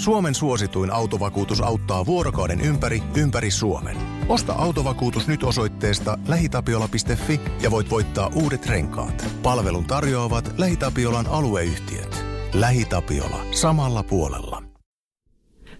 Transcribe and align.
Suomen 0.00 0.34
suosituin 0.34 0.90
autovakuutus 0.90 1.60
auttaa 1.60 2.06
vuorokauden 2.06 2.60
ympäri, 2.60 3.02
ympäri 3.16 3.50
Suomen. 3.50 3.96
Osta 4.28 4.52
autovakuutus 4.52 5.28
nyt 5.28 5.42
osoitteesta 5.42 6.18
lähitapiola.fi 6.28 7.40
ja 7.62 7.70
voit 7.70 7.90
voittaa 7.90 8.30
uudet 8.34 8.66
renkaat. 8.66 9.26
Palvelun 9.42 9.84
tarjoavat 9.84 10.54
LähiTapiolan 10.58 11.26
alueyhtiöt. 11.26 12.24
LähiTapiola. 12.54 13.46
Samalla 13.50 14.02
puolella. 14.02 14.62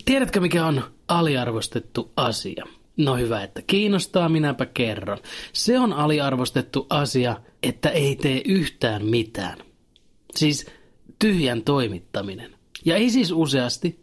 Tiedätkö 0.05 0.41
mikä 0.41 0.67
on 0.67 0.83
aliarvostettu 1.09 2.13
asia? 2.17 2.65
No 2.97 3.17
hyvä, 3.17 3.43
että 3.43 3.63
kiinnostaa, 3.67 4.29
minäpä 4.29 4.67
kerron. 4.67 5.19
Se 5.53 5.79
on 5.79 5.93
aliarvostettu 5.93 6.87
asia, 6.91 7.37
että 7.63 7.89
ei 7.89 8.17
tee 8.17 8.43
yhtään 8.45 9.07
mitään. 9.07 9.59
Siis 10.35 10.67
tyhjän 11.19 11.63
toimittaminen. 11.63 12.55
Ja 12.85 12.97
ei 12.97 13.11
siis 13.11 13.33
useasti, 13.33 14.00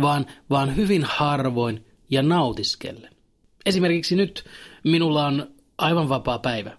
vaan, 0.00 0.26
vaan 0.50 0.76
hyvin 0.76 1.04
harvoin 1.04 1.86
ja 2.10 2.22
nautiskelle. 2.22 3.10
Esimerkiksi 3.66 4.16
nyt 4.16 4.44
minulla 4.84 5.26
on 5.26 5.54
aivan 5.78 6.08
vapaa 6.08 6.38
päivä. 6.38 6.76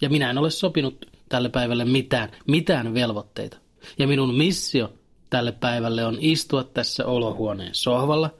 Ja 0.00 0.08
minä 0.08 0.30
en 0.30 0.38
ole 0.38 0.50
sopinut 0.50 1.06
tälle 1.28 1.48
päivälle 1.48 1.84
mitään, 1.84 2.30
mitään 2.46 2.94
velvoitteita. 2.94 3.58
Ja 3.98 4.06
minun 4.06 4.34
missio 4.34 4.92
tälle 5.30 5.52
päivälle 5.52 6.04
on 6.04 6.18
istua 6.20 6.64
tässä 6.64 7.06
olohuoneen 7.06 7.74
sohvalla 7.74 8.30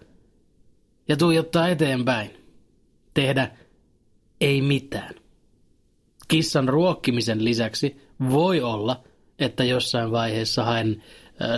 ja 1.09 1.17
tuijottaa 1.17 1.69
eteenpäin. 1.69 2.31
Tehdä 3.15 3.51
ei 4.41 4.63
mitään. 4.63 5.15
Kissan 6.29 6.69
ruokkimisen 6.69 7.45
lisäksi 7.45 8.01
voi 8.31 8.61
olla, 8.61 9.05
että 9.39 9.65
jossain 9.65 10.11
vaiheessa 10.11 10.65
haen 10.65 11.03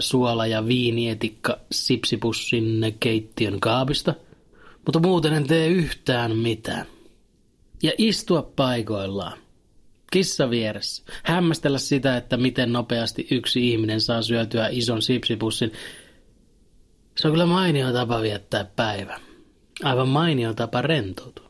suola- 0.00 0.46
ja 0.46 0.66
viinietikka 0.66 1.58
sipsipussin 1.72 2.96
keittiön 3.00 3.60
kaapista, 3.60 4.14
mutta 4.86 5.00
muuten 5.00 5.32
en 5.32 5.46
tee 5.46 5.66
yhtään 5.66 6.36
mitään. 6.36 6.86
Ja 7.82 7.92
istua 7.98 8.42
paikoillaan. 8.56 9.38
Kissa 10.12 10.50
vieressä. 10.50 11.02
Hämmästellä 11.22 11.78
sitä, 11.78 12.16
että 12.16 12.36
miten 12.36 12.72
nopeasti 12.72 13.26
yksi 13.30 13.70
ihminen 13.70 14.00
saa 14.00 14.22
syötyä 14.22 14.68
ison 14.70 15.02
sipsipussin. 15.02 15.72
Se 17.16 17.28
on 17.28 17.32
kyllä 17.32 17.46
mainio 17.46 17.92
tapa 17.92 18.22
viettää 18.22 18.64
päivä. 18.64 19.20
Aivan 19.82 20.08
mainio 20.08 20.54
tapa 20.54 20.82
rentoutua. 20.82 21.48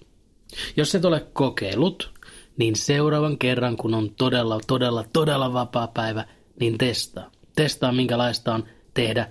Jos 0.76 0.94
et 0.94 1.04
ole 1.04 1.26
kokeillut, 1.32 2.10
niin 2.56 2.76
seuraavan 2.76 3.38
kerran, 3.38 3.76
kun 3.76 3.94
on 3.94 4.10
todella, 4.14 4.60
todella, 4.66 5.04
todella 5.12 5.52
vapaa 5.52 5.86
päivä, 5.86 6.24
niin 6.60 6.78
testaa. 6.78 7.30
Testaa, 7.58 7.92
minkälaista 7.92 8.54
on 8.54 8.64
tehdä 8.94 9.28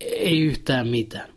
ei 0.00 0.40
yhtään 0.40 0.88
mitään. 0.88 1.28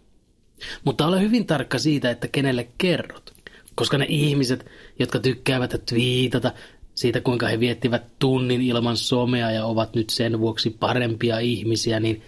Mutta 0.84 1.08
ole 1.08 1.22
hyvin 1.22 1.48
tarkka 1.48 1.80
siitä, 1.80 2.12
että 2.12 2.28
kenelle 2.28 2.67
kerrot. 2.78 3.34
Koska 3.76 3.98
ne 3.98 4.06
ihmiset, 4.09 4.66
jotka 5.00 5.20
tykkäävät 5.20 5.86
twiitata 5.86 6.52
siitä, 6.95 7.22
kuinka 7.22 7.48
he 7.48 7.59
viettivät 7.59 8.20
tunnin 8.20 8.62
ilman 8.62 8.98
somea 8.98 9.52
ja 9.52 9.66
ovat 9.66 9.95
nyt 9.95 10.09
sen 10.09 10.39
vuoksi 10.39 10.70
parempia 10.70 11.39
ihmisiä, 11.39 12.00
niin 12.00 12.22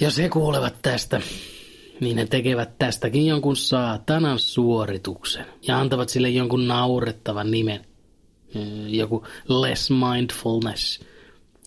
jos 0.00 0.18
he 0.18 0.28
kuulevat 0.28 0.74
tästä, 0.82 1.20
niin 2.00 2.18
he 2.18 2.26
tekevät 2.26 2.78
tästäkin 2.78 3.26
jonkun 3.26 3.56
saatanan 3.56 4.38
suorituksen 4.38 5.46
ja 5.66 5.78
antavat 5.78 6.08
sille 6.08 6.28
jonkun 6.28 6.68
naurettavan 6.68 7.50
nimen. 7.50 7.84
Joku 8.88 9.26
less 9.48 9.90
mindfulness. 9.90 11.09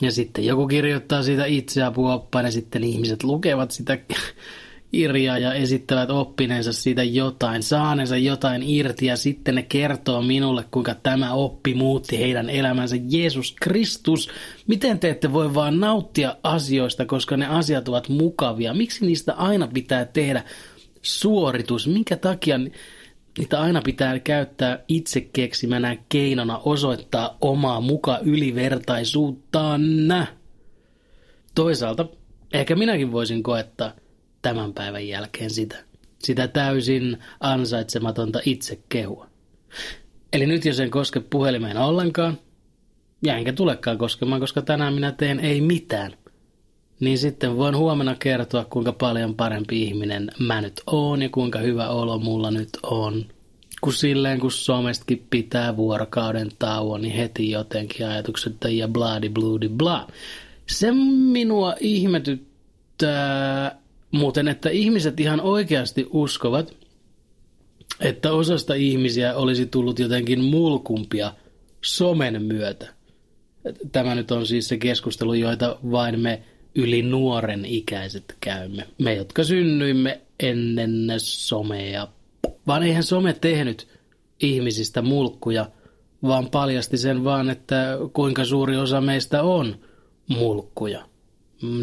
Ja 0.01 0.11
sitten 0.11 0.45
joku 0.45 0.67
kirjoittaa 0.67 1.23
siitä 1.23 1.45
itseapuoppaan 1.45 2.45
ja 2.45 2.51
sitten 2.51 2.83
ihmiset 2.83 3.23
lukevat 3.23 3.71
sitä 3.71 3.97
kirjaa 4.91 5.37
ja 5.37 5.53
esittävät 5.53 6.09
oppineensa 6.09 6.73
siitä 6.73 7.03
jotain, 7.03 7.63
saaneensa 7.63 8.17
jotain 8.17 8.63
irti 8.63 9.05
ja 9.05 9.17
sitten 9.17 9.55
ne 9.55 9.63
kertoo 9.63 10.21
minulle, 10.21 10.65
kuinka 10.71 10.95
tämä 10.95 11.33
oppi 11.33 11.73
muutti 11.73 12.19
heidän 12.19 12.49
elämänsä. 12.49 12.95
Jeesus 13.09 13.55
Kristus, 13.61 14.29
miten 14.67 14.99
te 14.99 15.09
ette 15.09 15.33
voi 15.33 15.53
vaan 15.53 15.79
nauttia 15.79 16.35
asioista, 16.43 17.05
koska 17.05 17.37
ne 17.37 17.45
asiat 17.45 17.87
ovat 17.87 18.09
mukavia? 18.09 18.73
Miksi 18.73 19.05
niistä 19.05 19.33
aina 19.33 19.67
pitää 19.67 20.05
tehdä 20.05 20.43
suoritus? 21.01 21.87
Minkä 21.87 22.17
takia 22.17 22.59
niitä 23.37 23.61
aina 23.61 23.81
pitää 23.81 24.19
käyttää 24.19 24.83
itse 24.87 25.21
keksimänä 25.21 25.97
keinona 26.09 26.57
osoittaa 26.57 27.37
omaa 27.41 27.81
muka 27.81 28.19
ylivertaisuuttaan? 28.19 29.81
Toisaalta 31.55 32.05
ehkä 32.53 32.75
minäkin 32.75 33.11
voisin 33.11 33.43
koettaa 33.43 33.93
tämän 34.41 34.73
päivän 34.73 35.07
jälkeen 35.07 35.49
sitä. 35.49 35.75
Sitä 36.19 36.47
täysin 36.47 37.17
ansaitsematonta 37.39 38.39
itsekehua. 38.45 39.27
Eli 40.33 40.45
nyt 40.45 40.65
jos 40.65 40.79
en 40.79 40.91
koske 40.91 41.19
puhelimeen 41.19 41.77
ollenkaan, 41.77 42.37
ja 43.25 43.37
enkä 43.37 43.53
tulekaan 43.53 43.97
koskemaan, 43.97 44.41
koska 44.41 44.61
tänään 44.61 44.93
minä 44.93 45.11
teen 45.11 45.39
ei 45.39 45.61
mitään, 45.61 46.13
niin 46.99 47.17
sitten 47.17 47.57
voin 47.57 47.77
huomenna 47.77 48.15
kertoa, 48.15 48.65
kuinka 48.65 48.91
paljon 48.91 49.35
parempi 49.35 49.83
ihminen 49.83 50.31
mä 50.39 50.61
nyt 50.61 50.81
oon 50.87 51.21
ja 51.21 51.29
kuinka 51.29 51.59
hyvä 51.59 51.89
olo 51.89 52.19
mulla 52.19 52.51
nyt 52.51 52.69
on. 52.83 53.25
Kun 53.81 53.93
silleen, 53.93 54.39
kun 54.39 54.51
somestakin 54.51 55.25
pitää 55.29 55.77
vuorokauden 55.77 56.49
tauon, 56.59 57.01
niin 57.01 57.15
heti 57.15 57.51
jotenkin 57.51 58.07
ajatukset 58.07 58.55
ja 58.69 58.87
bladi 58.87 59.29
bludi 59.29 59.69
bla. 59.69 60.07
Se 60.67 60.91
minua 61.31 61.75
ihmetyttää 61.79 63.83
Muuten, 64.13 64.47
että 64.47 64.69
ihmiset 64.69 65.19
ihan 65.19 65.41
oikeasti 65.41 66.07
uskovat, 66.11 66.73
että 67.99 68.31
osasta 68.31 68.73
ihmisiä 68.73 69.35
olisi 69.35 69.65
tullut 69.65 69.99
jotenkin 69.99 70.43
mulkumpia 70.43 71.33
somen 71.81 72.43
myötä. 72.43 72.93
Tämä 73.91 74.15
nyt 74.15 74.31
on 74.31 74.45
siis 74.45 74.67
se 74.67 74.77
keskustelu, 74.77 75.33
joita 75.33 75.77
vain 75.91 76.19
me 76.19 76.43
yli 76.75 77.01
nuoren 77.01 77.65
ikäiset 77.65 78.37
käymme. 78.39 78.87
Me, 78.97 79.13
jotka 79.13 79.43
synnyimme 79.43 80.21
ennen 80.39 81.13
somea. 81.17 82.07
Vaan 82.67 82.83
eihän 82.83 83.03
some 83.03 83.33
tehnyt 83.33 83.87
ihmisistä 84.39 85.01
mulkkuja, 85.01 85.65
vaan 86.23 86.49
paljasti 86.49 86.97
sen 86.97 87.23
vaan, 87.23 87.49
että 87.49 87.97
kuinka 88.13 88.45
suuri 88.45 88.77
osa 88.77 89.01
meistä 89.01 89.43
on 89.43 89.79
mulkkuja. 90.27 91.05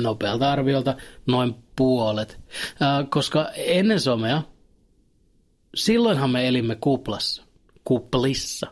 Nopealta 0.02 0.52
arviolta 0.52 0.96
noin 1.26 1.54
puolet. 1.76 2.40
koska 3.10 3.48
ennen 3.56 4.00
somea, 4.00 4.42
silloinhan 5.74 6.30
me 6.30 6.48
elimme 6.48 6.74
kuplassa, 6.80 7.44
kuplissa. 7.84 8.66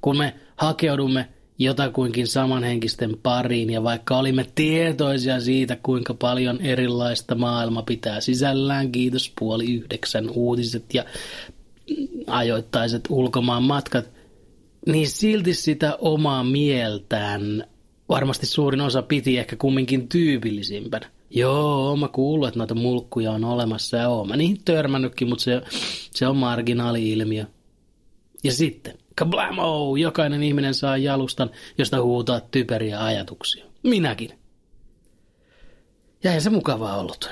Kun 0.00 0.18
me 0.18 0.34
hakeudumme 0.56 1.28
jotakuinkin 1.58 2.26
samanhenkisten 2.26 3.16
pariin 3.22 3.70
ja 3.70 3.82
vaikka 3.82 4.18
olimme 4.18 4.46
tietoisia 4.54 5.40
siitä, 5.40 5.76
kuinka 5.82 6.14
paljon 6.14 6.60
erilaista 6.60 7.34
maailma 7.34 7.82
pitää 7.82 8.20
sisällään, 8.20 8.92
kiitos 8.92 9.32
puoli 9.38 9.74
yhdeksän 9.74 10.30
uutiset 10.30 10.94
ja 10.94 11.04
ajoittaiset 12.26 13.04
ulkomaan 13.08 13.62
matkat, 13.62 14.10
niin 14.86 15.08
silti 15.08 15.54
sitä 15.54 15.96
omaa 16.00 16.44
mieltään 16.44 17.64
varmasti 18.08 18.46
suurin 18.46 18.80
osa 18.80 19.02
piti 19.02 19.38
ehkä 19.38 19.56
kumminkin 19.56 20.08
tyypillisimpänä. 20.08 21.10
Joo, 21.30 21.96
mä 21.96 22.08
kuullut, 22.08 22.48
että 22.48 22.58
noita 22.58 22.74
mulkkuja 22.74 23.32
on 23.32 23.44
olemassa 23.44 23.96
ja 23.96 24.08
oon 24.08 24.28
mä 24.28 24.36
niihin 24.36 24.58
törmännytkin, 24.64 25.28
mutta 25.28 25.44
se, 25.44 25.62
se 26.14 26.26
on 26.26 26.36
marginaali-ilmiö. 26.36 27.44
Ja 28.44 28.52
sitten, 28.52 28.98
kablamo, 29.18 29.96
jokainen 29.96 30.42
ihminen 30.42 30.74
saa 30.74 30.96
jalustan, 30.96 31.50
josta 31.78 32.02
huutaa 32.02 32.40
typeriä 32.40 33.04
ajatuksia. 33.04 33.64
Minäkin. 33.82 34.30
Ja 36.24 36.32
ei 36.34 36.40
se 36.40 36.50
mukavaa 36.50 36.96
ollut, 36.96 37.30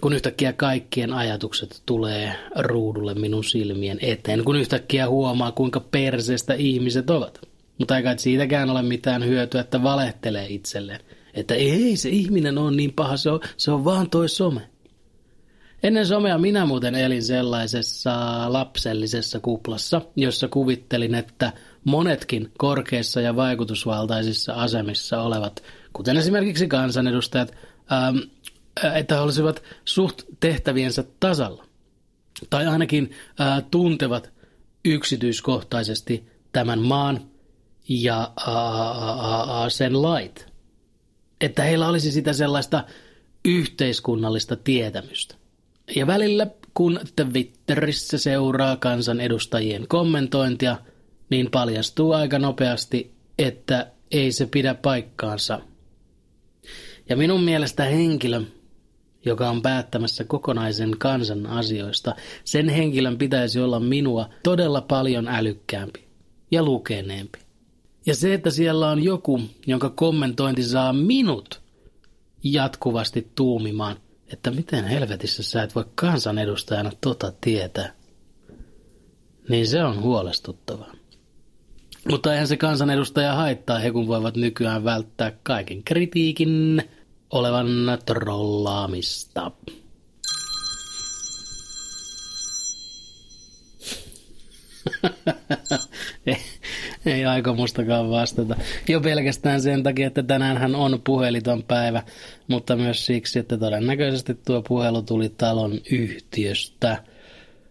kun 0.00 0.12
yhtäkkiä 0.12 0.52
kaikkien 0.52 1.12
ajatukset 1.12 1.82
tulee 1.86 2.34
ruudulle 2.56 3.14
minun 3.14 3.44
silmien 3.44 3.98
eteen, 4.02 4.44
kun 4.44 4.56
yhtäkkiä 4.56 5.08
huomaa, 5.08 5.52
kuinka 5.52 5.80
perseestä 5.80 6.54
ihmiset 6.54 7.10
ovat. 7.10 7.40
Mutta 7.78 7.96
eikä 7.96 8.16
siitäkään 8.16 8.70
ole 8.70 8.82
mitään 8.82 9.24
hyötyä, 9.24 9.60
että 9.60 9.82
valehtelee 9.82 10.46
itselleen. 10.48 11.00
Että 11.34 11.54
ei 11.54 11.96
se 11.96 12.08
ihminen 12.08 12.58
on 12.58 12.76
niin 12.76 12.92
paha, 12.92 13.16
se 13.16 13.30
on, 13.30 13.40
se 13.56 13.70
on 13.70 13.84
vaan 13.84 14.10
toi 14.10 14.28
some. 14.28 14.60
Ennen 15.82 16.06
somea 16.06 16.38
minä 16.38 16.66
muuten 16.66 16.94
elin 16.94 17.22
sellaisessa 17.22 18.12
lapsellisessa 18.52 19.40
kuplassa, 19.40 20.00
jossa 20.16 20.48
kuvittelin, 20.48 21.14
että 21.14 21.52
monetkin 21.84 22.52
korkeissa 22.58 23.20
ja 23.20 23.36
vaikutusvaltaisissa 23.36 24.54
asemissa 24.54 25.22
olevat, 25.22 25.62
kuten 25.92 26.16
esimerkiksi 26.16 26.68
kansanedustajat, 26.68 27.54
ähm, 27.92 28.16
että 28.94 29.22
olisivat 29.22 29.62
suht 29.84 30.22
tehtäviensä 30.40 31.04
tasalla. 31.20 31.64
Tai 32.50 32.66
ainakin 32.66 33.10
äh, 33.40 33.62
tuntevat 33.70 34.32
yksityiskohtaisesti 34.84 36.28
tämän 36.52 36.78
maan 36.78 37.20
ja 37.88 38.32
äh, 38.48 38.54
äh, 38.54 39.62
äh, 39.62 39.68
sen 39.68 40.02
lait 40.02 40.50
että 41.40 41.62
heillä 41.62 41.88
olisi 41.88 42.12
sitä 42.12 42.32
sellaista 42.32 42.84
yhteiskunnallista 43.44 44.56
tietämystä. 44.56 45.34
Ja 45.96 46.06
välillä, 46.06 46.46
kun 46.74 47.00
Twitterissä 47.16 48.18
seuraa 48.18 48.76
kansanedustajien 48.76 49.88
kommentointia, 49.88 50.76
niin 51.30 51.50
paljastuu 51.50 52.12
aika 52.12 52.38
nopeasti, 52.38 53.14
että 53.38 53.92
ei 54.10 54.32
se 54.32 54.46
pidä 54.46 54.74
paikkaansa. 54.74 55.60
Ja 57.08 57.16
minun 57.16 57.42
mielestä 57.42 57.84
henkilö, 57.84 58.42
joka 59.24 59.50
on 59.50 59.62
päättämässä 59.62 60.24
kokonaisen 60.24 60.96
kansan 60.98 61.46
asioista, 61.46 62.14
sen 62.44 62.68
henkilön 62.68 63.18
pitäisi 63.18 63.60
olla 63.60 63.80
minua 63.80 64.28
todella 64.42 64.80
paljon 64.80 65.28
älykkäämpi 65.28 66.04
ja 66.50 66.62
lukeneempi. 66.62 67.38
Ja 68.06 68.14
se, 68.14 68.34
että 68.34 68.50
siellä 68.50 68.90
on 68.90 69.04
joku, 69.04 69.40
jonka 69.66 69.90
kommentointi 69.90 70.62
saa 70.62 70.92
minut 70.92 71.60
jatkuvasti 72.44 73.30
tuumimaan, 73.34 73.96
että 74.32 74.50
miten 74.50 74.84
helvetissä 74.84 75.42
sä 75.42 75.62
et 75.62 75.74
voi 75.74 75.84
kansanedustajana 75.94 76.90
tota 77.00 77.32
tietää, 77.40 77.92
niin 79.48 79.66
se 79.66 79.84
on 79.84 80.02
huolestuttavaa. 80.02 80.92
Mutta 82.08 82.32
eihän 82.32 82.48
se 82.48 82.56
kansanedustaja 82.56 83.34
haittaa, 83.34 83.78
he 83.78 83.90
kun 83.90 84.06
voivat 84.06 84.36
nykyään 84.36 84.84
välttää 84.84 85.32
kaiken 85.42 85.82
kritiikin 85.82 86.82
olevan 87.30 87.68
trollaamista. 88.06 89.50
ei, 97.06 97.24
aikomustakaan 97.24 98.10
vastata. 98.10 98.56
Jo 98.88 99.00
pelkästään 99.00 99.60
sen 99.62 99.82
takia, 99.82 100.06
että 100.06 100.22
tänään 100.22 100.58
hän 100.58 100.74
on 100.74 101.00
puheliton 101.04 101.62
päivä, 101.62 102.02
mutta 102.48 102.76
myös 102.76 103.06
siksi, 103.06 103.38
että 103.38 103.58
todennäköisesti 103.58 104.34
tuo 104.34 104.62
puhelu 104.62 105.02
tuli 105.02 105.28
talon 105.28 105.80
yhtiöstä. 105.90 107.02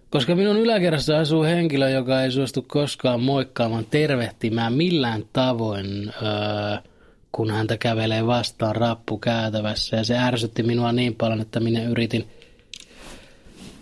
Koska 0.10 0.36
minun 0.36 0.58
yläkerrassa 0.58 1.20
asuu 1.20 1.44
henkilö, 1.44 1.90
joka 1.90 2.22
ei 2.22 2.31
suostu 2.31 2.62
koskaan 2.62 3.22
moikkaamaan 3.22 3.86
tervehtimään 3.86 4.74
millään 4.74 5.24
tavoin, 5.34 6.14
öö, 6.22 6.78
kun 7.32 7.52
häntä 7.52 7.78
kävelee 7.78 8.28
vastaan 8.28 8.75
rappukäytävässä. 8.75 9.98
Ja 9.98 10.04
se 10.04 10.18
ärsytti 10.18 10.64
minua 10.64 10.92
niin 10.92 11.16
paljon, 11.16 11.42
että 11.42 11.60
minä 11.60 11.84
yritin 11.84 12.28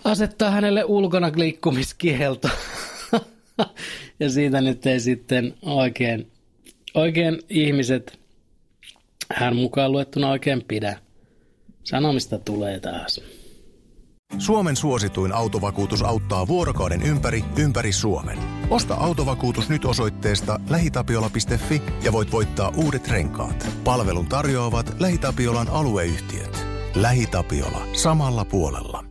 asettaa 0.03 0.51
hänelle 0.51 0.83
ulkona 0.83 1.31
liikkumiskielto. 1.35 2.49
ja 4.19 4.29
siitä 4.29 4.61
nyt 4.61 4.85
ei 4.85 4.99
sitten 4.99 5.53
oikein, 5.61 6.31
oikein 6.93 7.39
ihmiset, 7.49 8.19
hän 9.33 9.55
mukaan 9.55 9.91
luettuna 9.91 10.29
oikein 10.29 10.63
pidä. 10.67 10.99
Sanomista 11.83 12.39
tulee 12.39 12.79
taas. 12.79 13.21
Suomen 14.37 14.75
suosituin 14.75 15.33
autovakuutus 15.33 16.01
auttaa 16.01 16.47
vuorokauden 16.47 17.01
ympäri, 17.01 17.43
ympäri 17.57 17.91
Suomen. 17.91 18.37
Osta 18.69 18.95
autovakuutus 18.95 19.69
nyt 19.69 19.85
osoitteesta 19.85 20.59
lähitapiola.fi 20.69 21.81
ja 22.03 22.11
voit 22.11 22.31
voittaa 22.31 22.73
uudet 22.77 23.07
renkaat. 23.07 23.67
Palvelun 23.83 24.27
tarjoavat 24.27 24.95
LähiTapiolan 24.99 25.69
alueyhtiöt. 25.69 26.65
LähiTapiola. 26.95 27.87
Samalla 27.93 28.45
puolella. 28.45 29.06